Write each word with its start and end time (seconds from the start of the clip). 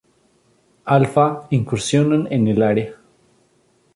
Alpha" 0.85 1.45
incursionan 1.51 2.27
en 2.31 2.47
el 2.47 2.63
área. 2.63 2.95